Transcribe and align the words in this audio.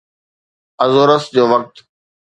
Azores 0.83 1.23
جو 1.35 1.45
وقت 1.51 1.75